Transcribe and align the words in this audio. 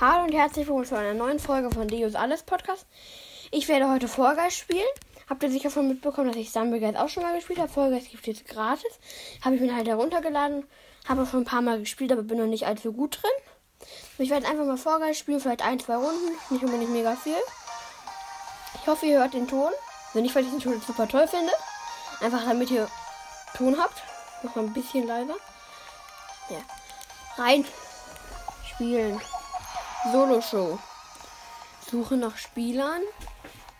Hallo 0.00 0.26
und 0.26 0.32
herzlich 0.32 0.64
willkommen 0.68 0.86
zu 0.86 0.96
einer 0.96 1.12
neuen 1.12 1.40
Folge 1.40 1.72
von 1.72 1.88
Deus 1.88 2.14
Alles 2.14 2.44
Podcast. 2.44 2.86
Ich 3.50 3.66
werde 3.66 3.90
heute 3.90 4.06
Guys 4.36 4.56
spielen. 4.56 4.86
Habt 5.28 5.42
ihr 5.42 5.50
sicher 5.50 5.70
schon 5.70 5.88
mitbekommen, 5.88 6.28
dass 6.28 6.36
ich 6.36 6.52
Guys 6.52 6.94
auch 6.94 7.08
schon 7.08 7.24
mal 7.24 7.34
gespielt 7.34 7.58
habe? 7.58 7.72
Guys 7.90 8.08
gibt 8.08 8.20
es 8.20 8.38
jetzt 8.38 8.46
gratis. 8.46 9.00
Habe 9.44 9.56
ich 9.56 9.60
mir 9.60 9.74
halt 9.74 9.88
heruntergeladen. 9.88 10.68
Habe 11.08 11.22
auch 11.22 11.26
schon 11.26 11.40
ein 11.40 11.46
paar 11.46 11.62
Mal 11.62 11.80
gespielt, 11.80 12.12
aber 12.12 12.22
bin 12.22 12.38
noch 12.38 12.46
nicht 12.46 12.64
allzu 12.64 12.92
gut 12.92 13.20
drin. 13.20 13.88
Ich 14.18 14.30
werde 14.30 14.46
einfach 14.46 14.64
mal 14.64 14.76
Guys 15.00 15.18
spielen, 15.18 15.40
vielleicht 15.40 15.62
ein, 15.62 15.80
zwei 15.80 15.96
Runden. 15.96 16.30
Nicht 16.50 16.62
unbedingt 16.62 16.92
mega 16.92 17.16
viel. 17.16 17.34
Ich 18.80 18.86
hoffe, 18.86 19.04
ihr 19.04 19.18
hört 19.18 19.34
den 19.34 19.48
Ton. 19.48 19.72
Wenn 20.12 20.22
nicht, 20.22 20.34
weil 20.36 20.44
ich 20.44 20.50
den 20.50 20.60
Ton 20.60 20.80
super 20.80 21.08
toll 21.08 21.26
finde. 21.26 21.52
Einfach 22.20 22.44
damit 22.44 22.70
ihr 22.70 22.86
Ton 23.56 23.76
habt. 23.76 24.00
Noch 24.44 24.54
mal 24.54 24.64
ein 24.64 24.72
bisschen 24.72 25.08
leiser. 25.08 25.34
Ja. 26.50 26.60
Rein. 27.36 27.64
Spielen. 28.64 29.20
Solo-Show. 30.12 30.78
Suche 31.90 32.16
nach 32.16 32.36
Spielern. 32.36 33.02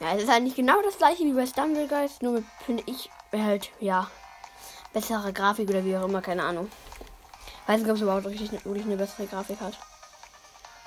Ja, 0.00 0.14
es 0.14 0.22
ist 0.22 0.30
eigentlich 0.30 0.54
genau 0.54 0.80
das 0.82 0.98
gleiche 0.98 1.24
wie 1.24 1.32
bei 1.32 1.46
Stumblegeist, 1.46 2.22
nur 2.22 2.32
mit, 2.32 2.44
finde 2.64 2.84
ich, 2.86 3.10
halt, 3.32 3.70
ja, 3.80 4.08
bessere 4.92 5.32
Grafik 5.32 5.68
oder 5.68 5.84
wie 5.84 5.96
auch 5.96 6.04
immer, 6.04 6.22
keine 6.22 6.44
Ahnung. 6.44 6.70
Weiß 7.66 7.80
nicht, 7.80 7.90
ob 7.90 7.96
es 7.96 8.02
überhaupt 8.02 8.26
richtig, 8.26 8.52
wirklich 8.64 8.84
eine 8.84 8.96
bessere 8.96 9.26
Grafik 9.26 9.60
hat. 9.60 9.74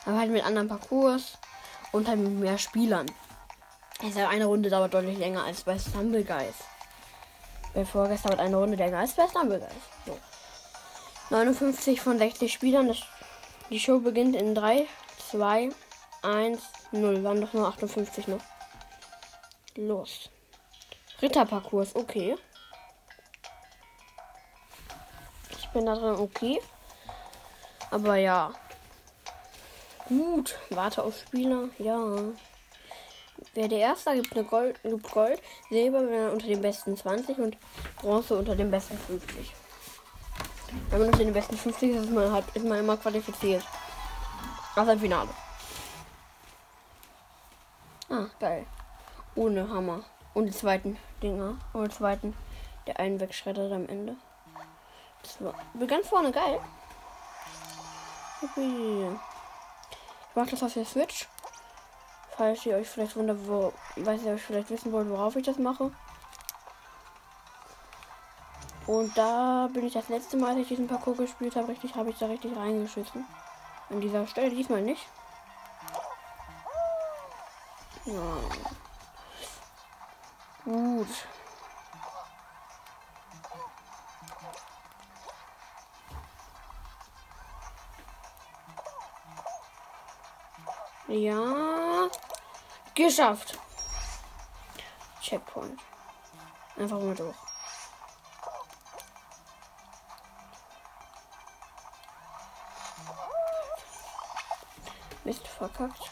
Aber 0.05 0.17
halt 0.17 0.31
mit 0.31 0.43
anderen 0.45 0.67
Parcours 0.67 1.37
und 1.91 2.07
halt 2.07 2.19
mit 2.19 2.31
mehr 2.31 2.57
Spielern. 2.57 3.05
Also 4.03 4.19
eine 4.21 4.45
Runde 4.45 4.69
dauert 4.69 4.93
deutlich 4.93 5.17
länger 5.17 5.43
als 5.43 5.61
bei 5.63 5.77
Stumblegeist. 5.77 6.63
Bei 7.73 7.85
vorgestern 7.85 8.31
dauert 8.31 8.45
eine 8.45 8.57
Runde 8.57 8.77
länger 8.77 8.99
als 8.99 9.13
bei 9.13 9.27
Stumblegeist. 9.27 9.75
So. 10.05 10.17
59 11.29 12.01
von 12.01 12.17
60 12.17 12.51
Spielern. 12.51 12.87
Das, 12.87 12.97
die 13.69 13.79
Show 13.79 13.99
beginnt 13.99 14.35
in 14.35 14.55
3, 14.55 14.87
2, 15.31 15.69
1, 16.21 16.61
0. 16.91 17.23
Waren 17.23 17.41
doch 17.41 17.53
nur 17.53 17.67
58 17.67 18.27
noch. 18.27 18.41
Los. 19.75 20.29
Ritterparcours, 21.21 21.95
okay. 21.95 22.35
Ich 25.57 25.69
bin 25.69 25.85
da 25.85 25.95
drin, 25.95 26.15
okay. 26.19 26.61
Aber 27.89 28.15
ja. 28.15 28.53
Gut. 30.07 30.57
Warte 30.69 31.03
auf 31.03 31.17
Spieler. 31.17 31.69
Ja. 31.77 31.97
Wer 33.53 33.67
der 33.67 33.79
Erste 33.79 34.13
gibt 34.15 34.35
eine 34.35 34.45
Gold, 34.45 34.81
gibt 34.83 35.11
Gold, 35.11 35.41
Silber 35.69 36.09
er 36.09 36.31
unter 36.31 36.47
den 36.47 36.61
besten 36.61 36.95
20 36.95 37.37
und 37.39 37.57
Bronze 37.97 38.37
unter 38.37 38.55
den 38.55 38.69
besten 38.69 38.97
50. 38.97 39.53
Wenn 40.89 40.99
man 40.99 41.09
unter 41.09 41.23
den 41.23 41.33
besten 41.33 41.57
50 41.57 41.89
ist, 41.89 42.03
ist 42.05 42.11
man, 42.11 42.31
halt, 42.31 42.45
ist 42.53 42.65
man 42.65 42.79
immer 42.79 42.97
qualifiziert. 42.97 43.63
Auf 44.75 44.87
ein 44.87 44.99
Finale. 44.99 45.29
Ah, 48.09 48.25
geil. 48.39 48.65
Ohne 49.35 49.69
Hammer. 49.69 50.03
Und 50.33 50.45
die 50.45 50.51
zweiten 50.51 50.97
Dinger. 51.21 51.55
Und 51.73 51.91
die 51.91 51.97
zweiten, 51.97 52.33
der 52.87 52.99
einen 52.99 53.19
wegschreddert 53.19 53.71
am 53.73 53.87
Ende. 53.87 54.15
Das 55.23 55.41
war 55.41 55.53
ganz 55.87 56.07
vorne 56.07 56.31
geil. 56.31 56.59
Ich 58.41 58.57
mach 60.35 60.47
das 60.47 60.63
auf 60.63 60.73
der 60.73 60.85
Switch. 60.85 61.27
Falls 62.37 62.65
ihr 62.65 62.77
euch 62.77 62.89
vielleicht 62.89 63.15
wundert, 63.15 63.45
wo, 63.47 63.73
weiß 63.97 64.23
ihr 64.23 64.33
euch 64.33 64.41
vielleicht 64.41 64.69
wissen 64.69 64.91
wollt, 64.93 65.09
worauf 65.09 65.35
ich 65.35 65.45
das 65.45 65.57
mache. 65.57 65.91
Und 68.87 69.15
da 69.17 69.69
bin 69.71 69.85
ich 69.85 69.93
das 69.93 70.09
letzte 70.09 70.37
Mal, 70.37 70.51
als 70.51 70.59
ich 70.59 70.69
diesen 70.69 70.87
Parcours 70.87 71.17
gespielt 71.17 71.55
habe, 71.55 71.67
richtig, 71.67 71.93
habe 71.95 72.09
ich 72.09 72.17
da 72.17 72.25
richtig 72.25 72.55
reingeschissen. 72.55 73.25
An 73.91 73.99
dieser 73.99 74.25
Stelle 74.25 74.49
diesmal 74.49 74.81
nicht. 74.81 75.05
Ja. 78.05 78.37
Gut. 80.63 81.07
Ja. 91.09 92.09
Geschafft. 92.95 93.59
Checkpoint. 95.21 95.81
Einfach 96.77 96.99
mal 96.99 97.13
durch. 97.13 97.50
Mist, 105.23 105.47
verkackt. 105.47 106.09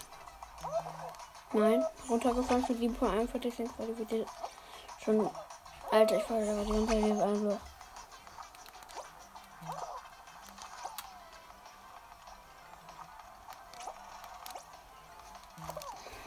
Nein, 1.51 1.83
runtergefallen 2.07 2.63
für 2.63 2.73
7.41 2.73 3.55
sind 3.55 3.75
qualifiziert. 3.75 4.29
Schon. 5.03 5.29
Alter, 5.91 6.17
ich 6.17 6.23
falle 6.23 6.51
aber 6.51 6.63
die 6.63 6.71
ganze 6.71 6.87
Zeit 6.87 7.03
dieses 7.03 7.21
eine 7.21 7.39
Loch. 7.39 7.59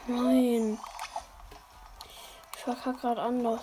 Nein. 0.07 0.79
Ich 2.53 2.59
verkacke 2.59 2.99
gerade 2.99 3.21
anders. 3.21 3.61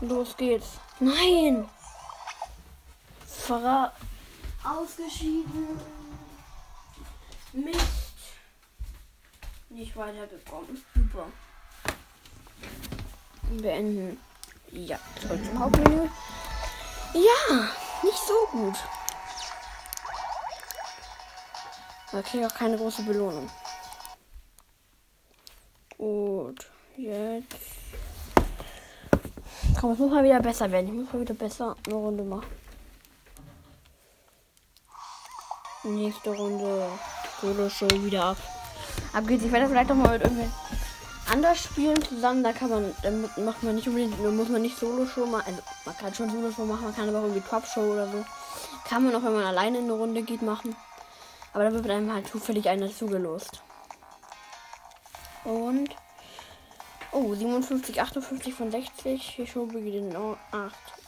Los 0.00 0.36
geht's. 0.36 0.78
Nein! 1.00 1.66
Verrat. 3.44 3.92
Ausgeschieden. 4.64 5.78
Mist. 7.52 7.78
Nicht 9.68 9.94
weitergekommen. 9.94 10.82
Super. 10.94 11.26
Beenden. 13.50 14.18
Ja, 14.70 14.98
zurück 15.20 15.44
zum 15.44 15.58
Hauptmenü. 15.58 16.08
Ja, 17.12 17.68
nicht 18.02 18.18
so 18.26 18.46
gut. 18.50 18.76
Da 22.12 22.22
kriege 22.22 22.46
ich 22.46 22.50
auch 22.50 22.56
keine 22.56 22.78
große 22.78 23.02
Belohnung. 23.02 23.50
Gut, 25.98 26.70
jetzt. 26.96 27.56
Komm, 29.78 29.92
es 29.92 29.98
muss 29.98 30.10
mal 30.10 30.24
wieder 30.24 30.40
besser 30.40 30.72
werden. 30.72 30.86
Ich 30.86 30.94
muss 30.94 31.12
mal 31.12 31.20
wieder 31.20 31.34
besser 31.34 31.76
eine 31.86 31.94
Runde 31.94 32.24
machen. 32.24 32.63
Nächste 35.84 36.30
Runde. 36.30 36.88
Solo 37.40 37.68
Show 37.68 37.88
wieder 38.02 38.24
ab. 38.24 38.36
Ab 39.12 39.26
geht's. 39.26 39.44
Ich 39.44 39.52
werde 39.52 39.68
vielleicht 39.68 39.90
auch 39.90 39.96
mal 39.96 40.12
mit 40.12 40.22
irgendwen 40.22 40.50
anders 41.30 41.64
spielen 41.64 42.02
zusammen. 42.02 42.42
Da 42.42 42.52
kann 42.52 42.70
man, 42.70 42.94
dann 43.02 43.28
macht 43.44 43.62
man 43.62 43.74
nicht 43.74 43.88
unbedingt, 43.88 44.18
muss 44.18 44.48
man 44.48 44.62
nicht 44.62 44.78
Solo 44.78 45.06
Show 45.06 45.26
machen. 45.26 45.44
Also 45.46 45.62
man 45.84 45.96
kann 45.96 46.14
schon 46.14 46.30
Solo 46.30 46.50
Show 46.50 46.64
machen, 46.64 46.84
man 46.84 46.94
kann 46.94 47.08
aber 47.08 47.18
auch 47.18 47.24
irgendwie 47.24 47.48
Top 47.48 47.66
Show 47.66 47.92
oder 47.92 48.06
so. 48.06 48.24
Kann 48.88 49.04
man 49.04 49.14
auch, 49.14 49.22
wenn 49.22 49.34
man 49.34 49.44
alleine 49.44 49.78
in 49.78 49.84
eine 49.84 49.94
Runde 49.94 50.22
geht, 50.22 50.42
machen. 50.42 50.76
Aber 51.52 51.64
da 51.64 51.72
wird 51.72 51.88
einem 51.88 52.12
halt 52.12 52.28
zufällig 52.28 52.68
einer 52.68 52.90
zugelost. 52.90 53.62
Und. 55.44 55.90
Oh, 57.12 57.32
57, 57.32 58.00
58 58.00 58.52
von 58.52 58.72
60. 58.72 59.34
Die 59.36 59.46
Show 59.46 59.66
beginnt 59.66 60.14
in 60.14 60.16
8, 60.16 60.36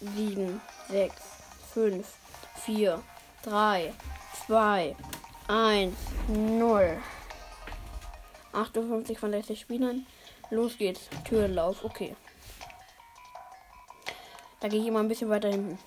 7, 0.01 0.61
6, 0.89 1.15
5, 1.75 2.07
4, 2.65 3.03
3, 3.43 3.93
2, 4.47 4.95
1, 5.49 5.97
0. 6.29 7.03
58 8.53 9.19
von 9.19 9.33
60 9.33 9.61
Spielern. 9.61 10.07
Los 10.51 10.79
geht's. 10.79 11.09
Türlauf. 11.25 11.85
Okay. 11.85 12.15
Da 14.61 14.69
gehe 14.69 14.81
ich 14.81 14.87
immer 14.87 15.01
ein 15.01 15.09
bisschen 15.09 15.31
weiter 15.31 15.49
hinten. 15.49 15.79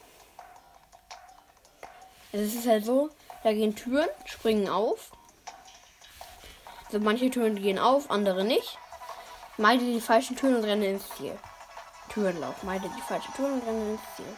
Also 2.33 2.45
es 2.45 2.53
ist 2.53 2.67
halt 2.67 2.85
so, 2.85 3.09
da 3.43 3.53
gehen 3.53 3.75
Türen, 3.75 4.09
springen 4.25 4.67
auf. 4.67 5.11
Also 6.85 6.99
manche 6.99 7.29
Türen 7.29 7.55
gehen 7.55 7.79
auf, 7.79 8.11
andere 8.11 8.43
nicht. 8.43 8.77
Meide 9.57 9.85
die 9.85 10.01
falschen 10.01 10.35
Türen 10.35 10.57
und 10.57 10.63
renne 10.65 10.85
ins 10.85 11.09
Ziel. 11.15 11.37
Türenlauf. 12.09 12.61
Meide 12.63 12.89
die 12.89 13.01
falschen 13.01 13.33
Türen 13.33 13.53
und 13.53 13.67
renne 13.67 13.91
ins 13.91 14.01
Ziel. 14.15 14.37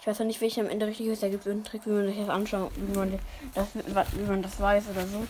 Ich 0.00 0.06
weiß 0.06 0.18
noch 0.18 0.26
nicht, 0.26 0.40
welcher 0.40 0.60
am 0.60 0.68
Ende 0.68 0.86
richtig 0.86 1.06
ist. 1.06 1.22
Da 1.22 1.28
gibt 1.28 1.46
es 1.46 1.52
einen 1.52 1.64
Trick, 1.64 1.86
wie 1.86 1.90
man 1.90 2.06
sich 2.06 2.18
das 2.18 2.28
anschaut, 2.28 2.72
wie 2.76 2.96
man 2.96 3.18
das, 3.54 3.68
wie 3.74 4.22
man 4.22 4.42
das 4.42 4.60
weiß 4.60 4.88
oder 4.90 5.06
so. 5.06 5.26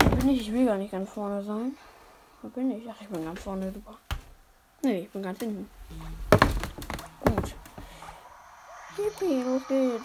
Wo 0.00 0.16
bin 0.16 0.28
ich? 0.30 0.40
Ich 0.40 0.52
will 0.52 0.66
gar 0.66 0.76
nicht 0.76 0.90
ganz 0.90 1.10
vorne 1.10 1.42
sein. 1.42 1.76
Wo 2.42 2.48
bin 2.48 2.70
ich? 2.70 2.84
Ach, 2.90 3.00
ich 3.00 3.08
bin 3.08 3.24
ganz 3.24 3.40
vorne. 3.40 3.72
Super. 3.72 3.96
Nee, 4.82 5.00
ich 5.00 5.10
bin 5.10 5.22
ganz 5.22 5.38
hinten. 5.38 5.68
Gut. 7.24 7.54
Yippie, 8.96 9.42
los 9.42 9.62
geht's. 9.68 10.04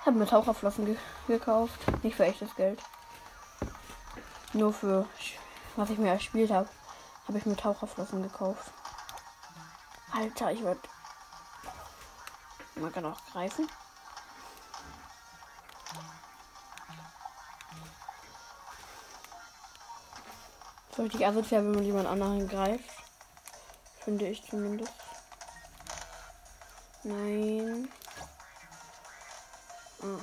Ich 0.00 0.06
habe 0.06 0.18
mir 0.18 0.26
Taucherflossen 0.26 0.84
ge 0.84 0.96
gekauft. 1.26 1.80
Nicht 2.02 2.16
für 2.16 2.24
echtes 2.24 2.54
Geld. 2.56 2.80
Nur 4.52 4.72
für 4.72 5.06
was 5.76 5.90
ich 5.90 5.98
mir 5.98 6.10
erspielt 6.10 6.52
habe, 6.52 6.68
habe 7.26 7.38
ich 7.38 7.46
mir 7.46 7.56
Taucherflossen 7.56 8.22
gekauft. 8.22 8.70
Alter, 10.12 10.52
ich 10.52 10.62
werde. 10.62 10.80
Man 12.76 12.92
kann 12.92 13.06
auch 13.06 13.24
greifen. 13.26 13.68
So 20.96 21.02
richtig 21.02 21.26
asozial, 21.26 21.64
wenn 21.64 21.72
man 21.72 21.84
jemand 21.84 22.06
anderen 22.06 22.48
greift. 22.48 22.90
Finde 24.04 24.28
ich 24.28 24.44
zumindest. 24.48 24.92
Nein. 27.02 27.88
Ah. 30.02 30.20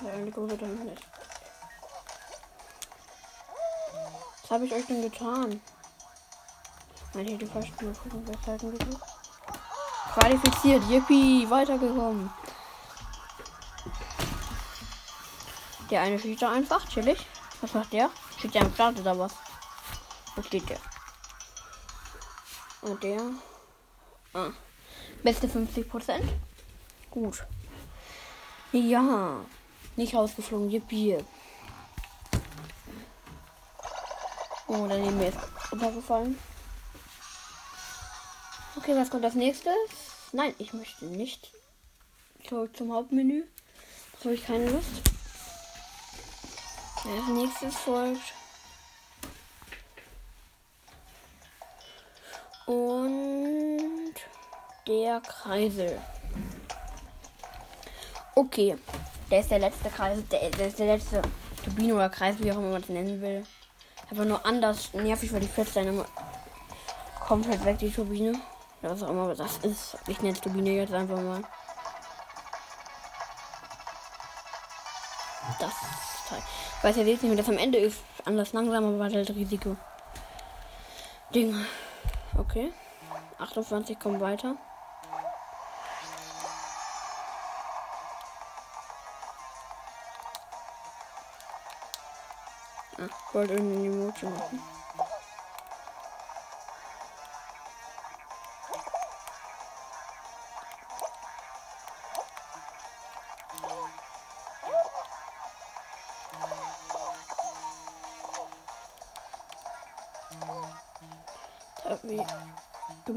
Der 0.00 0.12
eine 0.12 0.30
Gruppe 0.30 0.56
dann 0.56 0.84
nicht. 0.84 1.02
Was 4.42 4.50
habe 4.50 4.66
ich 4.66 4.72
euch 4.72 4.86
denn 4.86 5.02
getan? 5.02 5.60
Nein, 7.14 7.26
ich 7.26 7.32
hätte 7.32 7.46
fast 7.46 7.82
nur 7.82 7.92
gucken, 7.94 8.22
wer 8.26 8.46
halten 8.46 8.78
gesucht. 8.78 9.02
Qualifiziert, 10.12 10.84
yippie, 10.88 11.48
weitergekommen. 11.48 12.30
Der 15.90 16.02
eine 16.02 16.18
schießt 16.18 16.42
da 16.42 16.52
einfach, 16.52 16.86
chillig. 16.88 17.26
Was 17.60 17.74
macht 17.74 17.92
der? 17.92 18.10
Steht 18.38 18.54
der 18.54 18.62
am 18.62 18.74
Start 18.74 19.00
oder 19.00 19.18
was? 19.18 19.32
Wo 20.36 20.42
steht 20.42 20.68
der? 20.68 20.78
Und 22.82 23.02
der? 23.02 23.20
Ah. 24.34 24.50
Beste 25.22 25.48
50 25.48 25.88
Prozent. 25.88 26.30
Gut. 27.10 27.44
Ja. 28.72 29.40
Nicht 29.96 30.14
rausgeflogen, 30.14 30.70
yippie. 30.70 31.18
Oh, 34.68 34.86
daneben 34.86 35.20
ist 35.22 35.38
runtergefallen. 35.72 36.38
Okay, 38.88 38.96
was 38.96 39.10
kommt 39.10 39.26
als 39.26 39.34
nächstes? 39.34 39.74
Nein, 40.32 40.54
ich 40.56 40.72
möchte 40.72 41.04
nicht 41.04 41.50
zurück 42.48 42.74
zum 42.74 42.90
Hauptmenü. 42.90 43.44
Das 44.12 44.24
habe 44.24 44.34
ich 44.34 44.46
keine 44.46 44.70
Lust. 44.70 44.88
Als 47.04 47.28
nächstes 47.34 47.74
folgt. 47.76 48.32
Und 52.64 54.14
der 54.86 55.20
Kreisel. 55.20 56.00
Okay. 58.36 58.78
Der 59.30 59.40
ist 59.40 59.50
der 59.50 59.58
letzte 59.58 59.90
Kreis. 59.90 60.18
Der, 60.30 60.48
der 60.48 60.68
ist 60.68 60.78
der 60.78 60.96
letzte 60.96 61.20
Turbine 61.62 61.94
oder 61.94 62.08
Kreis, 62.08 62.36
wie 62.38 62.50
auch 62.50 62.56
immer 62.56 62.70
man 62.70 62.82
es 62.82 62.88
nennen 62.88 63.20
will. 63.20 63.44
Einfach 64.10 64.24
nur 64.24 64.46
anders 64.46 64.94
nervig, 64.94 65.30
weil 65.30 65.40
die 65.40 65.46
fällt 65.46 65.76
dann 65.76 65.88
immer 65.88 66.06
komplett 67.20 67.62
weg, 67.66 67.76
die 67.80 67.90
Turbine. 67.90 68.40
Was 68.80 69.02
auch 69.02 69.10
immer 69.10 69.34
das 69.34 69.58
ist. 69.58 69.96
Ich 70.06 70.20
nenne 70.22 70.40
Turbine 70.40 70.70
jetzt 70.70 70.92
einfach 70.94 71.20
mal. 71.20 71.42
Das 75.58 75.72
Teil. 76.28 76.42
Ich 76.76 76.84
weiß 76.84 76.96
ja 76.96 77.02
jetzt 77.02 77.22
nicht, 77.22 77.32
wie 77.32 77.36
das 77.36 77.48
am 77.48 77.58
Ende 77.58 77.78
ist. 77.78 78.00
Anders 78.24 78.52
langsam, 78.52 78.84
aber 78.84 79.02
halt 79.04 79.30
Risiko. 79.30 79.76
Ding. 81.34 81.66
Okay. 82.36 82.72
28 83.38 83.98
kommen 83.98 84.20
weiter. 84.20 84.56
Ah, 93.00 93.08
wollte 93.32 93.54
irgendwie 93.54 93.86
Emoji 93.86 94.26
machen. 94.26 94.62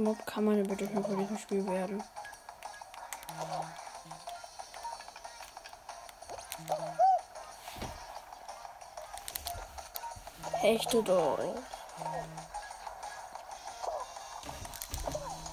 Gemobbt 0.03 0.25
kann 0.25 0.45
man 0.45 0.63
bitte 0.63 0.87
schon 0.87 1.03
von 1.03 1.17
diesem 1.17 1.37
Spiel 1.37 1.65
werden? 1.67 2.03
Hechte 10.53 11.03
doch. 11.03 11.39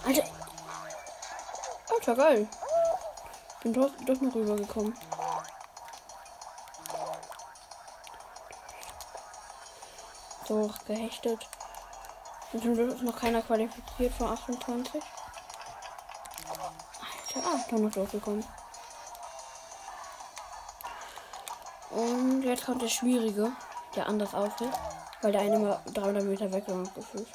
Alter. 0.06 0.24
Alter, 1.90 2.14
geil. 2.14 2.48
Bin 3.62 3.72
doch, 3.74 3.90
doch 4.06 4.20
noch 4.20 4.34
rübergekommen. 4.34 4.94
So, 10.46 10.72
gehechtet. 10.86 11.46
Und 12.52 12.62
zum 12.62 12.74
Glück 12.74 12.94
ist 12.94 13.02
noch 13.02 13.16
keiner 13.16 13.42
qualifiziert 13.42 14.14
vor 14.14 14.30
28. 14.30 15.02
Alter, 17.34 17.46
ah, 17.46 17.60
doch 17.70 17.78
noch 17.78 17.90
durchgekommen. 17.90 18.44
Und 21.90 22.42
jetzt 22.42 22.64
kommt 22.64 22.80
der 22.80 22.88
Schwierige, 22.88 23.52
der 23.94 24.06
anders 24.06 24.34
aufhört, 24.34 24.78
weil 25.20 25.32
der 25.32 25.42
eine 25.42 25.56
immer 25.56 25.82
300 25.92 26.24
Meter 26.24 26.50
weg 26.50 26.64
war 26.68 26.82
gefühlt. 26.94 27.28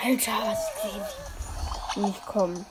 Alter, 0.00 0.32
was 0.46 0.82
geht? 0.82 1.47
Nicht 1.96 2.24
kommen. 2.26 2.64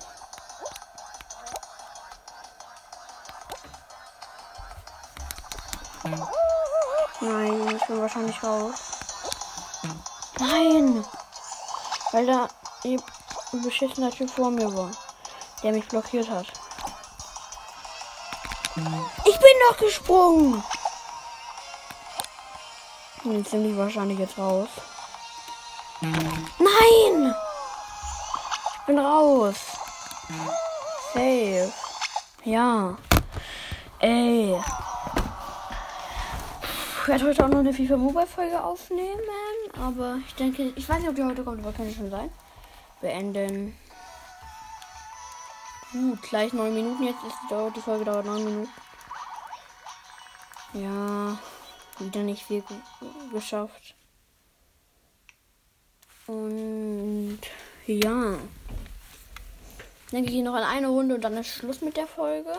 Nein, 7.19 7.75
ich 7.75 7.85
bin 7.85 8.01
wahrscheinlich 8.01 8.43
raus. 8.43 8.75
Nein! 10.39 11.05
Weil 12.11 12.25
da 12.25 12.47
ein 12.83 13.01
beschissener 13.63 14.11
Typ 14.11 14.29
vor 14.29 14.51
mir 14.51 14.73
war, 14.73 14.91
der 15.63 15.73
mich 15.73 15.87
blockiert 15.87 16.29
hat. 16.29 16.45
Ich 19.25 19.39
bin 19.39 19.49
doch 19.69 19.77
gesprungen! 19.77 20.63
Jetzt 23.23 23.51
sind 23.51 23.63
die 23.63 23.77
wahrscheinlich 23.77 24.19
jetzt 24.19 24.37
raus. 24.37 24.69
Nein! 25.99 27.35
Bin 28.87 28.99
raus. 28.99 29.77
Safe. 31.13 31.73
Ja. 32.45 32.97
Ey. 33.99 34.55
Ich 37.01 37.07
werde 37.07 37.25
heute 37.25 37.43
auch 37.43 37.49
noch 37.49 37.59
eine 37.59 37.73
FIFA 37.73 37.97
Mobile 37.97 38.25
Folge 38.25 38.63
aufnehmen, 38.63 39.19
aber 39.77 40.19
ich 40.25 40.35
denke, 40.35 40.71
ich 40.73 40.87
weiß 40.87 40.99
nicht, 40.99 41.09
ob 41.09 41.15
die 41.15 41.23
heute 41.23 41.43
kommt, 41.43 41.59
aber 41.59 41.73
kann 41.73 41.93
schon 41.93 42.09
sein. 42.09 42.31
Beenden. 43.01 43.77
Gut, 45.91 46.21
gleich 46.21 46.53
neun 46.53 46.73
Minuten 46.73 47.03
jetzt 47.03 47.23
ist 47.27 47.35
dauert 47.49 47.75
die 47.75 47.81
Folge 47.81 48.05
dauert 48.05 48.25
neun 48.25 48.43
Minuten. 48.45 48.73
Ja, 50.73 51.37
wieder 51.99 52.23
nicht 52.23 52.43
viel 52.43 52.63
geschafft. 53.33 53.95
Und 56.27 57.39
ja. 57.85 58.37
Dann 60.11 60.25
gehe 60.25 60.37
ich 60.37 60.43
noch 60.43 60.55
in 60.55 60.63
eine 60.63 60.87
Runde 60.87 61.15
und 61.15 61.21
dann 61.21 61.37
ist 61.37 61.47
Schluss 61.47 61.81
mit 61.81 61.97
der 61.97 62.07
Folge. 62.07 62.53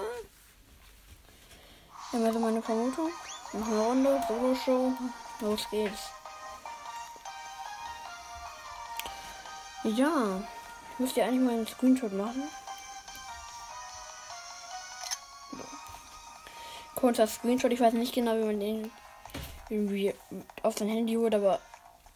Dann 2.12 2.22
wäre 2.22 2.32
so 2.32 2.38
meine 2.38 2.62
Vermutung. 2.62 3.10
Noch 3.52 3.66
eine 3.66 3.80
Runde, 3.80 4.20
Solo-Show. 4.28 4.92
Los 5.40 5.66
geht's. 5.70 6.10
Ja. 9.84 10.42
Ich 10.92 10.98
müsste 10.98 11.24
eigentlich 11.24 11.40
mal 11.40 11.54
einen 11.54 11.66
Screenshot 11.66 12.12
machen. 12.12 12.42
Kurzer 16.94 17.26
Screenshot. 17.26 17.72
Ich 17.72 17.80
weiß 17.80 17.94
nicht 17.94 18.14
genau, 18.14 18.36
wie 18.36 18.44
man 18.44 18.60
den 18.60 18.90
irgendwie 19.70 20.14
auf 20.62 20.76
sein 20.76 20.88
Handy 20.88 21.14
holt, 21.14 21.34
aber 21.34 21.60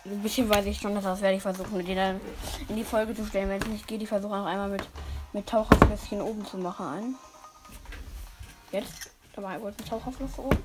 ein 0.04 0.22
bisschen 0.22 0.48
weiß 0.48 0.66
ich 0.66 0.78
schon, 0.80 0.94
dass 0.94 1.04
das 1.04 1.20
werde 1.20 1.36
ich 1.36 1.42
versuchen, 1.42 1.76
mit 1.76 1.86
denen 1.86 2.20
in 2.68 2.76
die 2.76 2.84
Folge 2.84 3.14
zu 3.14 3.24
stellen. 3.24 3.48
Wenn 3.48 3.62
es 3.62 3.68
nicht 3.68 3.86
geht, 3.86 4.02
ich 4.02 4.08
versuche 4.08 4.36
noch 4.36 4.46
einmal 4.46 4.68
mit, 4.68 4.82
mit 5.32 5.48
Taucherfläschchen 5.48 6.20
oben 6.20 6.44
zu 6.44 6.58
machen. 6.58 6.86
Ein. 6.86 7.14
Jetzt. 8.70 9.10
Da 9.34 9.42
war 9.42 9.58
kurz 9.58 9.78
ein 9.78 9.86
Taucherfläschchen 9.86 10.44
oben. 10.44 10.58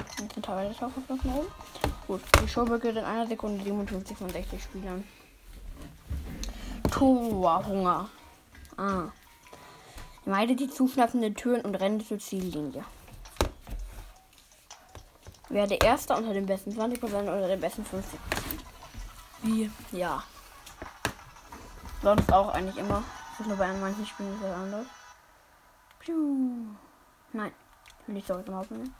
Jetzt 0.00 0.34
sind 0.34 0.44
teilweise 0.44 0.78
Taucherfläschchen 0.78 1.34
oben. 1.34 1.48
Gut, 2.06 2.22
die 2.42 2.48
Show 2.48 2.64
beginnt 2.64 2.98
in 2.98 3.04
einer 3.04 3.26
Sekunde 3.26 3.62
57 3.62 4.16
von 4.16 4.30
60 4.30 4.62
Spielern. 4.62 5.04
Torhunger. 6.90 8.08
Ah. 8.76 9.08
Meide 10.24 10.56
die 10.56 10.68
zuschnappenden 10.68 11.34
Türen 11.34 11.62
und 11.62 11.74
renne 11.74 12.04
zur 12.04 12.18
Ziellinie. 12.18 12.84
Werde 15.50 15.76
Erster 15.76 16.16
unter 16.16 16.34
den 16.34 16.46
besten 16.46 16.70
20% 16.70 17.02
oder 17.04 17.48
den 17.48 17.60
besten 17.60 17.82
50%. 17.82 18.02
Wie? 19.42 19.70
Ja. 19.92 20.22
Sonst 22.02 22.32
auch 22.32 22.48
eigentlich 22.48 22.76
immer. 22.76 23.02
Das 23.38 23.46
ist 23.46 23.50
nur 23.50 23.56
bei 23.56 23.72
manchen 23.72 24.04
Spielen 24.04 24.36
sehr 24.40 24.56
anders. 24.56 24.86
Piu. 26.00 26.74
Nein. 27.32 27.52
Will 28.08 28.16
ich 28.16 28.26
zurück 28.26 28.44
zum 28.44 28.56
Hauptmenü. 28.56 28.90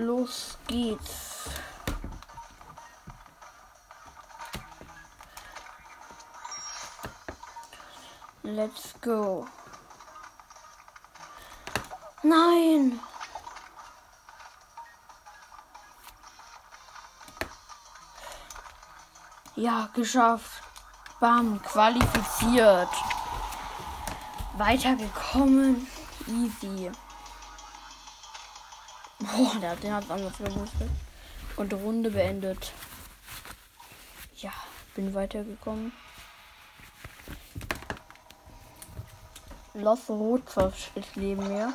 Los 0.00 0.56
geht's. 0.66 1.50
Let's 8.42 8.94
go. 9.02 9.46
Nein! 12.22 12.98
Ja, 19.54 19.90
geschafft. 19.92 20.62
Bam, 21.20 21.60
qualifiziert. 21.62 22.88
Weitergekommen. 24.56 25.86
Easy. 26.26 26.90
Boah, 29.20 29.54
der, 29.60 29.76
der 29.76 29.94
hat 29.94 30.10
anders 30.10 30.38
gewusst. 30.38 30.72
Und 31.56 31.72
Runde 31.74 32.10
beendet. 32.10 32.72
Ja, 34.36 34.52
bin 34.94 35.12
weitergekommen. 35.14 35.92
Los 39.74 40.08
Rotzos 40.08 40.88
ist 40.94 41.16
neben 41.16 41.46
mir. 41.46 41.72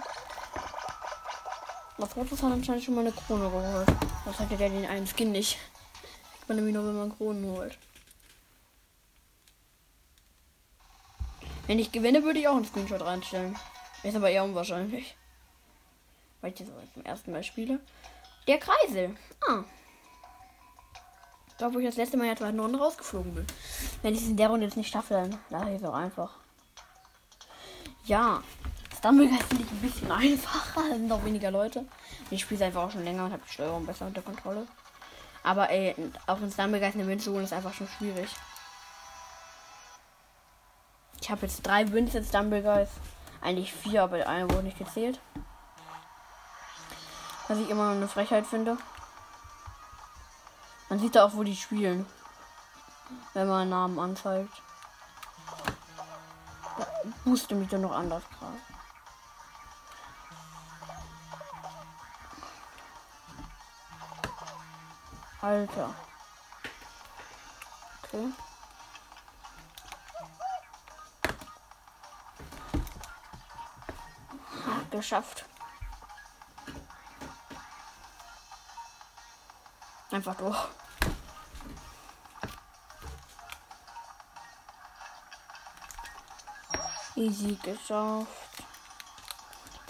Los 1.97 2.15
Rotzos 2.15 2.41
hat 2.41 2.51
anscheinend 2.51 2.83
schon 2.83 2.95
mal 2.95 3.01
eine 3.01 3.11
Krone 3.11 3.49
geholt. 3.49 3.87
Was 4.25 4.39
hatte 4.39 4.57
der 4.57 4.69
den 4.69 4.85
einen 4.85 5.07
Skin 5.07 5.31
nicht? 5.31 5.57
Kriegt 6.31 6.49
man 6.49 6.57
nämlich 6.57 6.73
nur, 6.73 6.85
wenn 6.85 6.97
man 6.97 7.15
Kronen 7.15 7.45
holt. 7.45 7.77
Wenn 11.67 11.79
ich 11.79 11.91
gewinne, 11.91 12.23
würde 12.23 12.39
ich 12.39 12.47
auch 12.47 12.55
einen 12.55 12.65
Screenshot 12.65 13.01
reinstellen. 13.01 13.55
Ist 14.03 14.15
aber 14.15 14.29
eher 14.29 14.43
unwahrscheinlich. 14.43 15.15
Weil 16.45 16.51
ich 16.51 16.59
das 16.59 16.67
zum 16.93 17.03
ersten 17.03 17.31
Mal 17.31 17.43
spiele. 17.43 17.79
Der 18.47 18.59
Kreisel. 18.59 19.17
Ah. 19.49 19.63
Da, 21.57 21.73
wo 21.73 21.79
ich 21.79 21.87
das 21.87 21.95
letzte 21.95 22.17
Mal 22.17 22.27
ja 22.27 22.35
2009 22.35 22.75
rausgeflogen 22.75 23.33
bin. 23.33 23.47
Wenn 24.03 24.13
ich 24.13 24.21
es 24.21 24.27
in 24.27 24.37
der 24.37 24.49
Runde 24.49 24.67
jetzt 24.67 24.77
nicht 24.77 24.91
schaffe, 24.91 25.15
dann 25.15 25.39
lasse 25.49 25.71
ich 25.71 25.81
es 25.81 25.83
auch 25.83 25.95
einfach. 25.95 26.35
Ja. 28.03 28.43
Stumbleguy 28.95 29.39
finde 29.39 29.63
ich 29.63 29.71
ein 29.71 29.81
bisschen 29.81 30.11
einfacher. 30.11 30.81
Da 30.87 30.95
sind 30.95 31.11
auch 31.11 31.25
weniger 31.25 31.49
Leute. 31.49 31.83
Ich 32.29 32.41
spiele 32.41 32.59
es 32.59 32.67
einfach 32.67 32.83
auch 32.83 32.91
schon 32.91 33.05
länger 33.05 33.25
und 33.25 33.31
habe 33.31 33.41
die 33.43 33.51
Steuerung 33.51 33.83
besser 33.87 34.05
unter 34.05 34.21
Kontrolle. 34.21 34.67
Aber 35.41 35.71
ey, 35.71 35.95
auch 36.27 36.41
in 36.41 36.51
Stumbleguy 36.51 36.85
eine 36.85 37.17
zu 37.17 37.33
holen 37.33 37.45
ist 37.45 37.53
einfach 37.53 37.73
schon 37.73 37.87
schwierig. 37.87 38.29
Ich 41.19 41.31
habe 41.31 41.47
jetzt 41.47 41.65
drei 41.65 41.91
Wins 41.91 42.13
in 42.13 42.23
Stumbleguys. 42.23 42.89
Eigentlich 43.41 43.73
vier, 43.73 44.03
aber 44.03 44.27
eine 44.27 44.47
wurde 44.47 44.65
nicht 44.65 44.77
gezählt. 44.77 45.19
Was 47.47 47.59
ich 47.59 47.69
immer 47.69 47.91
eine 47.91 48.07
Frechheit 48.07 48.47
finde. 48.47 48.77
Man 50.89 50.99
sieht 50.99 51.15
da 51.15 51.25
auch, 51.25 51.33
wo 51.33 51.43
die 51.43 51.55
spielen. 51.55 52.05
Wenn 53.33 53.47
man 53.47 53.61
einen 53.61 53.69
Namen 53.69 53.99
anzeigt. 53.99 54.61
Ja, 56.79 56.87
booste 57.23 57.55
mich 57.55 57.69
dann 57.69 57.81
noch 57.81 57.91
anders 57.91 58.23
gerade. 58.39 58.57
Alter. 65.41 65.93
Okay. 68.03 68.33
Ha, 74.65 74.81
geschafft. 74.89 75.45
Einfach 80.15 80.35
durch. 80.35 80.57
Easy 87.17 87.59
geschafft. 87.61 88.63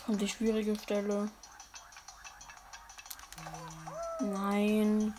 Kommt 0.03 0.19
die 0.19 0.27
schwierige 0.27 0.75
Stelle. 0.79 1.29
Nein. 4.19 5.13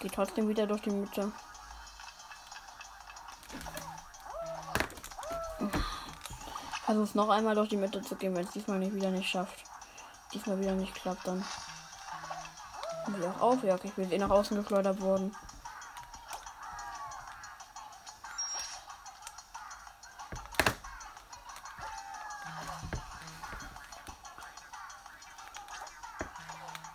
Geht 0.00 0.12
trotzdem 0.12 0.48
wieder 0.48 0.66
durch 0.66 0.82
die 0.82 0.90
Mitte. 0.90 1.30
Versuche 6.84 7.04
es 7.04 7.14
noch 7.14 7.28
einmal 7.28 7.54
durch 7.54 7.68
die 7.68 7.76
Mitte 7.76 8.02
zu 8.02 8.16
gehen, 8.16 8.34
wenn 8.34 8.46
es 8.46 8.50
diesmal 8.50 8.80
nicht 8.80 8.96
wieder 8.96 9.12
nicht 9.12 9.30
schafft. 9.30 9.62
Diesmal 10.32 10.58
wieder 10.58 10.74
nicht 10.74 10.92
klappt, 10.96 11.28
dann. 11.28 11.44
Und 13.20 13.26
auch 13.36 13.40
auf, 13.40 13.62
ja, 13.64 13.76
ich 13.82 13.92
bin 13.92 14.10
eh 14.10 14.18
nach 14.18 14.30
außen 14.30 14.56
geschleudert 14.56 15.00
worden. 15.00 15.34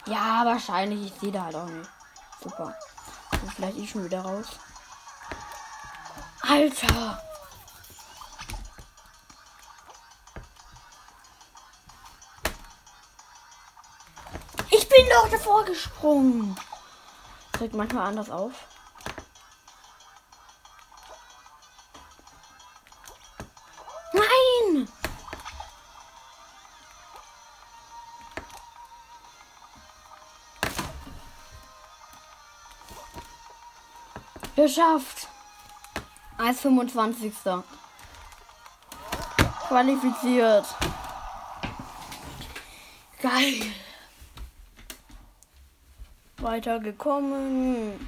Ja, 0.07 0.45
wahrscheinlich. 0.45 1.11
Ich 1.11 1.19
sehe 1.19 1.31
da 1.31 1.45
halt 1.45 1.55
auch 1.55 1.65
nicht. 1.65 1.89
Super. 2.41 2.75
Vielleicht 3.55 3.77
ich 3.77 3.89
schon 3.89 4.05
wieder 4.05 4.21
raus. 4.21 4.59
Alter! 6.41 7.24
Bin 14.95 15.09
doch 15.09 15.29
davor 15.29 15.65
gesprungen. 15.65 16.55
Drückt 17.51 17.73
manchmal 17.73 18.07
anders 18.07 18.29
auf. 18.29 18.53
Nein! 24.13 24.87
Geschafft. 34.55 35.27
Als 36.37 36.61
25. 36.61 37.33
Qualifiziert. 39.67 40.65
Geil. 43.21 43.73
Weitergekommen. 46.45 48.07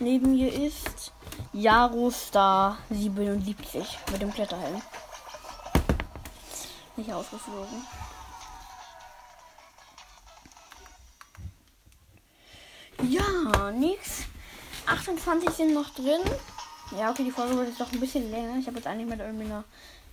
Neben 0.00 0.32
mir 0.32 0.52
ist 0.52 1.12
Jarostar 1.52 2.78
77 2.90 3.96
mit 4.10 4.20
dem 4.20 4.34
Kletterhelm. 4.34 4.82
Nicht 6.96 7.12
ausgeflogen. 7.12 7.86
Ja, 13.08 13.70
nix. 13.70 14.24
28 14.86 15.50
sind 15.50 15.72
noch 15.72 15.90
drin. 15.90 16.22
Ja, 16.98 17.10
okay, 17.10 17.22
die 17.22 17.30
Folge 17.30 17.56
wird 17.56 17.68
jetzt 17.68 17.80
doch 17.80 17.92
ein 17.92 18.00
bisschen 18.00 18.32
länger. 18.32 18.58
Ich 18.58 18.66
habe 18.66 18.78
jetzt 18.78 18.86
eigentlich 18.88 19.08
mit 19.08 19.20
irgendwie 19.20 19.44
einer 19.44 19.62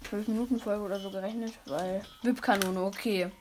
12 0.07 0.27
Minuten 0.27 0.59
Folge 0.59 0.83
oder 0.83 0.99
so 0.99 1.09
gerechnet, 1.09 1.53
weil 1.65 2.05
VIP-Kanone, 2.21 2.83
okay. 2.83 3.31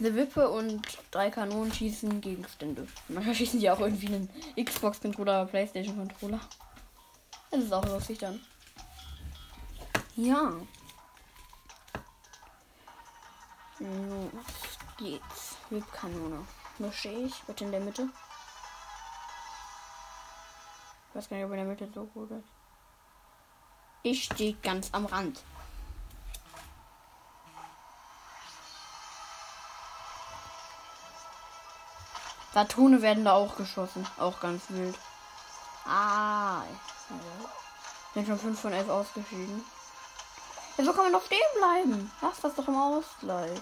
Eine 0.00 0.14
Wippe 0.16 0.50
und 0.50 0.82
drei 1.12 1.30
Kanonen 1.30 1.72
schießen 1.72 2.20
Gegenstände. 2.20 2.86
Manchmal 3.08 3.34
schießen 3.34 3.60
die 3.60 3.70
auch 3.70 3.78
irgendwie 3.80 4.08
einen 4.08 4.28
Xbox-Controller 4.62 5.42
oder 5.42 5.50
Playstation-Controller. 5.50 6.40
Das 7.50 7.60
ist 7.62 7.72
auch 7.72 7.86
lustig 7.86 8.18
dann. 8.18 8.40
Ja. 10.16 10.52
Los 13.78 14.78
geht's. 14.98 15.56
VIP-Kanone. 15.70 16.44
Mische 16.78 17.08
ich. 17.08 17.34
Bitte 17.42 17.64
in 17.64 17.70
der 17.70 17.80
Mitte. 17.80 18.08
Ich 21.08 21.14
weiß 21.14 21.28
gar 21.28 21.36
nicht, 21.36 21.46
ob 21.46 21.52
in 21.52 21.58
der 21.58 21.66
Mitte 21.66 21.88
so 21.94 22.04
gut 22.06 22.30
ist. 22.32 22.48
Ich 24.02 24.24
stehe 24.24 24.54
ganz 24.54 24.88
am 24.92 25.06
Rand. 25.06 25.42
Satone 32.54 33.02
werden 33.02 33.24
da 33.24 33.32
auch 33.32 33.56
geschossen. 33.56 34.06
Auch 34.16 34.38
ganz 34.38 34.62
wild. 34.68 34.96
Ah. 35.84 36.62
Ja. 37.10 37.16
Sind 38.14 38.28
schon 38.28 38.38
5 38.38 38.60
von 38.60 38.72
11 38.72 38.88
ausgeschieden. 38.88 39.64
Ja, 40.78 40.84
so 40.84 40.92
kann 40.92 41.04
man 41.04 41.12
doch 41.12 41.26
stehen 41.26 41.40
bleiben. 41.58 42.12
Lass 42.22 42.40
das 42.40 42.54
doch 42.54 42.68
im 42.68 42.76
Ausgleich. 42.76 43.60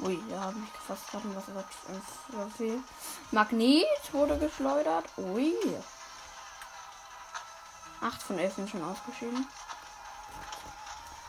Ui, 0.00 0.18
da 0.30 0.40
habe 0.40 0.56
ich 0.58 0.80
fast 0.80 1.10
gerade 1.10 1.36
was 1.36 1.46
gesagt. 1.46 2.84
Magnet 3.30 4.12
wurde 4.12 4.38
geschleudert. 4.38 5.04
Ui. 5.18 5.54
8 8.00 8.22
von 8.22 8.38
11 8.38 8.54
sind 8.54 8.70
schon 8.70 8.84
ausgeschieden. 8.84 9.46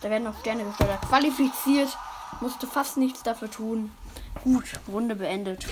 Da 0.02 0.10
werden 0.10 0.24
noch 0.24 0.40
Sterne 0.40 0.64
geschleudert. 0.64 1.02
Qualifiziert. 1.02 1.98
Musste 2.42 2.68
fast 2.68 2.96
nichts 2.98 3.24
dafür 3.24 3.52
tun. 3.52 3.92
Gut, 4.44 4.66
Runde 4.88 5.16
beendet. 5.16 5.66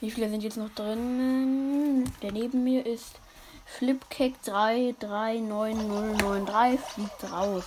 Wie 0.00 0.10
viele 0.10 0.28
sind 0.30 0.42
jetzt 0.42 0.56
noch 0.56 0.70
drin? 0.70 2.10
Der 2.22 2.32
neben 2.32 2.64
mir 2.64 2.86
ist 2.86 3.20
Flipcake 3.66 4.34
339093 4.44 6.80
fliegt 6.80 7.30
raus. 7.30 7.64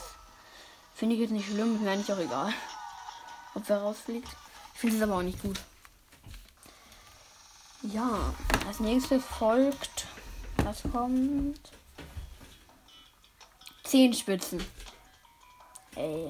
Finde 0.96 1.14
ich 1.16 1.22
jetzt 1.22 1.32
nicht 1.32 1.48
schlimm, 1.48 1.76
ist 1.76 1.82
mir 1.82 1.92
eigentlich 1.92 2.12
auch 2.12 2.20
egal. 2.20 2.52
Ob 3.56 3.68
wer 3.68 3.82
rausfliegt. 3.82 4.30
Ich 4.74 4.80
finde 4.80 4.98
es 4.98 5.02
aber 5.02 5.16
auch 5.16 5.22
nicht 5.22 5.42
gut. 5.42 5.60
Ja, 7.82 8.34
als 8.68 8.80
nächstes 8.80 9.24
folgt. 9.24 10.08
Was 10.64 10.84
kommt? 10.92 11.60
Zehn 13.84 14.14
Spitzen. 14.14 14.64
Ey. 15.96 16.30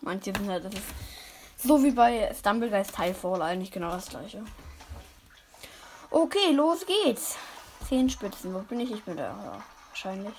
Manche 0.00 0.32
sind 0.32 0.48
halt, 0.48 0.64
das 0.64 0.74
ist 0.74 0.84
so 1.56 1.82
wie 1.82 1.90
bei 1.90 2.32
Stumblegeist 2.34 2.94
Teilfall 2.94 3.42
eigentlich 3.42 3.70
genau 3.70 3.90
das 3.90 4.08
gleiche. 4.08 4.42
Okay, 6.10 6.52
los 6.52 6.84
geht's. 6.86 7.36
Zehn 7.88 8.08
Spitzen. 8.08 8.54
Wo 8.54 8.60
bin 8.60 8.80
ich? 8.80 8.90
Ich 8.90 9.04
bin 9.04 9.16
da. 9.16 9.24
Ja, 9.24 9.62
wahrscheinlich. 9.88 10.34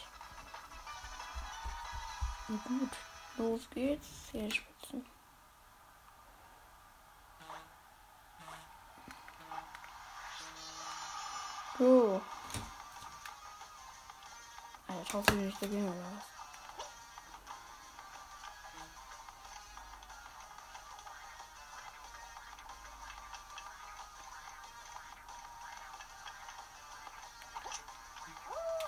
Gut. 2.48 2.90
Los 3.38 3.70
geht's. 3.74 4.08
Zehn 4.32 4.52
Spitzen. 4.52 5.06
So. 11.78 12.22
Alter, 14.88 15.06
traust 15.10 15.30
du 15.30 15.36
nicht 15.36 15.62
dagegen 15.62 15.88
oder 15.88 15.98
was? 15.98 16.41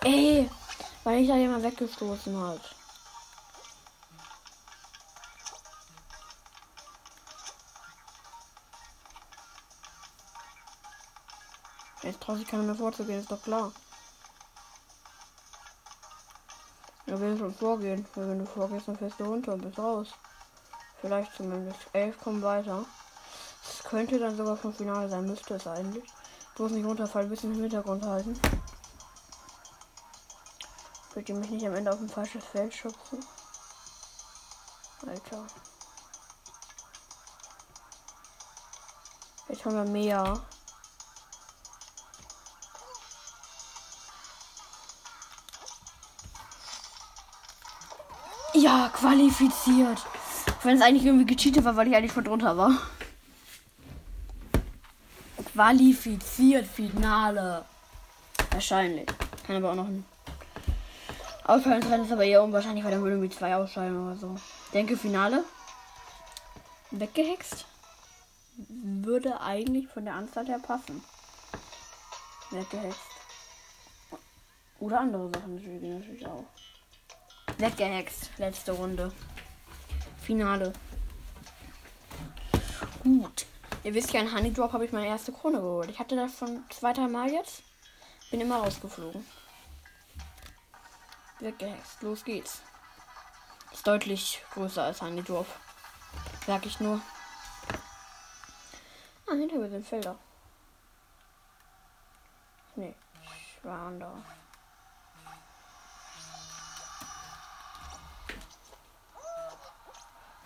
Ey, 0.03 0.49
weil 1.05 1.21
ich 1.21 1.27
da 1.29 1.37
jemand 1.37 1.63
weggestoßen 1.63 2.37
hat. 2.37 2.75
Jetzt 12.01 12.21
traue 12.21 12.39
ich 12.39 12.47
keiner 12.47 12.63
mehr 12.63 12.75
vorzugehen, 12.75 13.21
ist 13.21 13.31
doch 13.31 13.41
klar. 13.41 13.71
Er 17.05 17.19
will 17.21 17.37
schon 17.37 17.53
vorgehen, 17.53 18.05
weil 18.15 18.27
wenn 18.27 18.39
du 18.39 18.45
vorgehst, 18.45 18.89
dann 18.89 18.97
fährst 18.97 19.19
du 19.21 19.23
runter 19.23 19.53
und 19.53 19.61
bist 19.61 19.79
raus. 19.79 20.09
Vielleicht 20.99 21.33
zumindest. 21.33 21.79
Elf 21.93 22.19
kommen 22.19 22.41
weiter. 22.41 22.85
Es 23.63 23.83
könnte 23.83 24.19
dann 24.19 24.35
sogar 24.35 24.57
vom 24.57 24.73
Finale 24.73 25.07
sein, 25.07 25.25
müsste 25.25 25.55
es 25.55 25.67
eigentlich. 25.67 26.03
Bloß 26.55 26.71
nicht 26.71 26.85
runterfallen, 26.85 27.29
bisschen 27.29 27.53
im 27.53 27.61
Hintergrund 27.61 28.03
halten. 28.03 28.37
Wird 31.13 31.29
ihr 31.29 31.35
mich 31.35 31.51
nicht 31.51 31.67
am 31.67 31.75
Ende 31.75 31.91
auf 31.91 31.99
ein 31.99 32.09
falsches 32.09 32.43
Feld 32.43 32.73
schubsen? 32.73 33.23
Alter. 35.05 35.45
Jetzt 39.47 39.65
haben 39.65 39.75
wir 39.75 39.85
mehr. 39.85 40.41
Ja, 48.55 48.89
qualifiziert. 48.89 49.99
Wenn 50.63 50.77
es 50.77 50.81
eigentlich 50.81 51.05
irgendwie 51.05 51.25
gecheatet 51.25 51.63
war, 51.63 51.75
weil 51.75 51.89
ich 51.89 51.95
eigentlich 51.95 52.13
von 52.13 52.23
drunter 52.23 52.57
war. 52.57 52.71
Qualifiziert 55.53 56.65
Finale. 56.65 57.65
Wahrscheinlich. 58.49 59.07
Kann 59.45 59.57
aber 59.57 59.71
auch 59.71 59.75
noch 59.75 59.87
ein 59.87 60.05
Ausfallen 61.45 61.81
ist 61.81 62.11
aber 62.11 62.23
eher 62.23 62.43
unwahrscheinlich, 62.43 62.83
weil 62.83 62.91
dann 62.91 63.01
würde 63.01 63.15
irgendwie 63.15 63.35
zwei 63.35 63.55
ausscheiden 63.55 64.05
oder 64.05 64.15
so. 64.15 64.35
Denke 64.73 64.95
Finale. 64.95 65.43
Weggehext. 66.91 67.65
Würde 68.57 69.41
eigentlich 69.41 69.87
von 69.87 70.05
der 70.05 70.13
Anzahl 70.13 70.47
her 70.47 70.59
passen. 70.59 71.03
Weggehext. 72.51 72.99
Oder 74.79 75.01
andere 75.01 75.31
Sachen 75.33 75.55
natürlich 75.55 76.25
auch. 76.25 76.45
Weggehext. 77.57 78.29
Letzte 78.37 78.71
Runde. 78.71 79.11
Finale. 80.21 80.71
Gut. 83.03 83.45
Ihr 83.83 83.93
wisst 83.93 84.13
ja, 84.13 84.21
in 84.21 84.33
Honey 84.33 84.53
Drop 84.53 84.71
habe 84.71 84.85
ich 84.85 84.93
meine 84.93 85.07
erste 85.07 85.33
Krone 85.33 85.59
geholt. 85.59 85.89
Ich 85.89 85.99
hatte 85.99 86.15
das 86.15 86.37
schon 86.37 86.63
zwei, 86.69 86.93
drei 86.93 87.07
Mal 87.07 87.29
jetzt. 87.31 87.63
Bin 88.31 88.39
immer 88.39 88.57
rausgeflogen. 88.57 89.25
Weggehext. 91.43 92.01
Los 92.01 92.23
geht's. 92.23 92.61
Ist 93.73 93.85
deutlich 93.85 94.41
größer 94.53 94.83
als 94.83 95.01
Honey 95.01 95.21
Drop. 95.21 95.45
Sag 96.47 96.65
ich 96.65 96.79
nur. 96.79 97.01
Ah, 99.27 99.33
hinter 99.33 99.57
mir 99.57 99.69
sind 99.69 99.85
Felder. 99.85 100.15
Nee, 102.75 102.95
ich 103.23 103.65
war 103.65 103.91
da. 103.91 104.13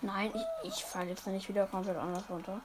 Nein, 0.00 0.32
ich, 0.34 0.72
ich 0.72 0.84
falle 0.84 1.10
jetzt 1.10 1.26
nicht 1.26 1.48
wieder 1.48 1.66
komplett 1.66 1.96
anders 1.96 2.24
runter. 2.28 2.60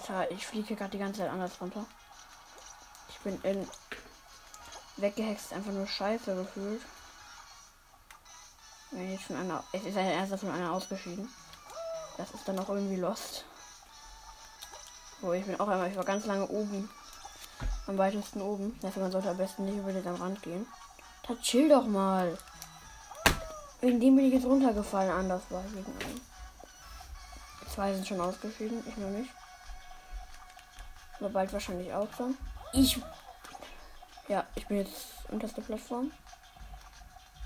Alter, 0.00 0.30
ich 0.30 0.46
fliege 0.46 0.76
gerade 0.76 0.90
die 0.90 0.98
ganze 0.98 1.20
Zeit 1.20 1.30
anders 1.30 1.60
runter. 1.60 1.84
Ich 3.08 3.18
bin 3.20 3.38
in 3.42 3.68
weggehext, 4.96 5.52
einfach 5.52 5.72
nur 5.72 5.86
scheiße 5.86 6.34
gefühlt. 6.34 6.80
Wenn 8.92 9.12
jetzt 9.12 9.24
schon 9.24 9.36
einer. 9.36 9.62
Es 9.72 9.84
ist 9.84 9.94
ja 9.94 10.02
erst 10.02 10.34
von 10.40 10.50
einer 10.50 10.72
ausgeschieden. 10.72 11.28
Das 12.16 12.30
ist 12.30 12.48
dann 12.48 12.58
auch 12.58 12.68
irgendwie 12.68 12.96
lost. 12.96 13.44
Oh, 15.22 15.32
ich 15.32 15.44
bin 15.44 15.60
auch 15.60 15.68
einmal, 15.68 15.90
ich 15.90 15.96
war 15.96 16.04
ganz 16.04 16.24
lange 16.24 16.48
oben. 16.48 16.90
Am 17.86 17.98
weitesten 17.98 18.40
oben. 18.40 18.78
Dafür 18.80 19.02
man 19.02 19.12
sollte 19.12 19.30
am 19.30 19.36
besten 19.36 19.66
nicht 19.66 19.78
über 19.78 19.92
den 19.92 20.14
Rand 20.14 20.42
gehen. 20.42 20.66
Da 21.26 21.34
chill 21.36 21.68
doch 21.68 21.86
mal. 21.86 22.38
Wegen 23.80 24.00
dem 24.00 24.16
bin 24.16 24.26
ich 24.26 24.34
jetzt 24.34 24.46
runtergefallen. 24.46 25.12
Anders 25.12 25.42
war 25.50 25.62
ich 25.66 25.72
wegen 25.72 25.92
einem. 26.00 26.20
Zwei 27.74 27.92
sind 27.94 28.08
schon 28.08 28.20
ausgeschieden, 28.20 28.82
ich 28.86 28.96
noch 28.96 29.10
nicht. 29.10 29.30
Aber 31.20 31.28
bald 31.28 31.52
wahrscheinlich 31.52 31.92
auch 31.92 32.08
schon. 32.16 32.36
Ich. 32.72 32.98
Ja, 34.28 34.46
ich 34.54 34.66
bin 34.66 34.78
jetzt 34.78 35.06
unterste 35.28 35.60
Plattform. 35.60 36.10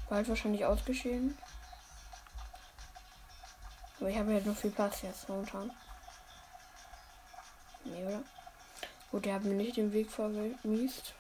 Bald 0.08 0.28
wahrscheinlich 0.28 0.64
ausgeschieden. 0.64 1.36
Aber 3.98 4.08
ich 4.10 4.18
habe 4.18 4.32
halt 4.32 4.46
noch 4.46 4.56
viel 4.56 4.70
Platz 4.70 5.02
jetzt 5.02 5.28
momentan. 5.28 5.70
Nee, 7.84 8.04
oder? 8.04 8.22
Gut, 9.10 9.24
der 9.24 9.34
hat 9.34 9.44
mir 9.44 9.54
nicht 9.54 9.76
den 9.76 9.92
Weg 9.92 10.10
vermiest. 10.10 11.14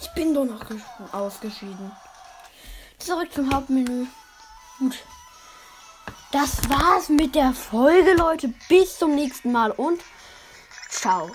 Ich 0.00 0.10
bin 0.12 0.34
doch 0.34 0.44
noch 0.44 1.14
ausgeschieden. 1.14 1.92
Zurück 2.98 3.32
zum 3.32 3.52
Hauptmenü. 3.52 4.06
Gut. 4.78 4.98
Das 6.32 6.66
war's 6.70 7.10
mit 7.10 7.34
der 7.34 7.52
Folge, 7.52 8.14
Leute. 8.14 8.54
Bis 8.66 8.98
zum 8.98 9.14
nächsten 9.14 9.52
Mal 9.52 9.70
und 9.70 10.00
ciao. 10.88 11.30